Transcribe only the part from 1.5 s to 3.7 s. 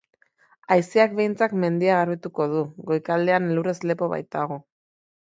mendia garbituko du, goikaldean